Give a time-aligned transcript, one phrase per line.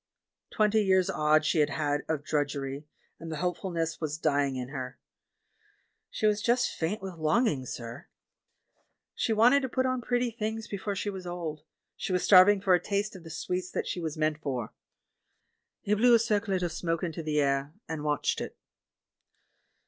[0.49, 2.87] Twenty years odd she had had of drudgery,
[3.19, 4.97] and the hopefulness was dying in her.
[6.09, 8.07] She was just faint with longing, sir.
[9.13, 11.11] She 4^ THE MAN WHO UNDERSTOOD WOMEN wanted to put on pretty things before she
[11.11, 11.61] was old—
[11.95, 14.73] she was starving for a taste of the sweets that she was meant for."
[15.81, 18.57] He blew a cii'clet of smoke into the air, and watched it.